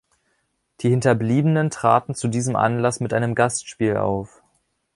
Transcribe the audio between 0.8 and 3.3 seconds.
Hinterbliebenen traten zu diesem Anlass mit